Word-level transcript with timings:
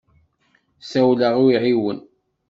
Ssawleɣ 0.81 1.35
i 1.43 1.43
uɛiwen. 1.43 1.99